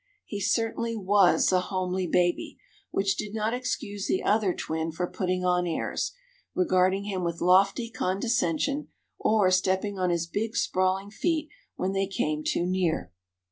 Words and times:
He 0.25 0.41
certainly 0.41 0.95
was 0.95 1.51
a 1.51 1.59
homely 1.59 2.07
baby 2.07 2.57
which 2.89 3.15
did 3.15 3.35
not 3.35 3.53
excuse 3.53 4.07
the 4.07 4.23
other 4.23 4.51
twin 4.51 4.91
for 4.91 5.05
putting 5.05 5.45
on 5.45 5.67
airs, 5.67 6.13
regarding 6.55 7.03
him 7.03 7.23
with 7.23 7.39
lofty 7.39 7.87
condescension, 7.87 8.87
or 9.19 9.51
stepping 9.51 9.99
on 9.99 10.09
his 10.09 10.25
big, 10.25 10.55
sprawling 10.57 11.11
feet 11.11 11.49
when 11.75 11.91
they 11.91 12.07
came 12.07 12.43
too 12.43 12.65
near. 12.65 13.11